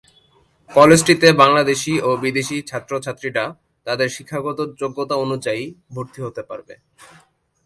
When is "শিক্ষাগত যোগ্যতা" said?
4.09-5.15